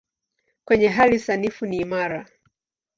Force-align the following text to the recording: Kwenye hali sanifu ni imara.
Kwenye 0.65 0.87
hali 0.87 1.19
sanifu 1.19 1.65
ni 1.65 1.77
imara. 1.77 2.25